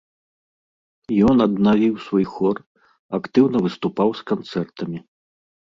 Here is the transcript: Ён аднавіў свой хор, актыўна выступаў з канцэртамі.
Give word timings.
Ён 1.31 1.37
аднавіў 1.47 1.93
свой 2.07 2.25
хор, 2.33 2.55
актыўна 3.21 3.57
выступаў 3.69 4.09
з 4.23 4.31
канцэртамі. 4.35 4.99